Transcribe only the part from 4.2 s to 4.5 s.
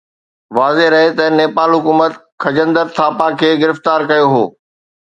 هو